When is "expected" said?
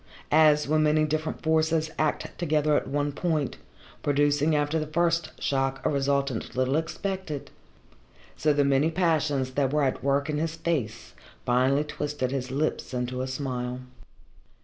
6.75-7.51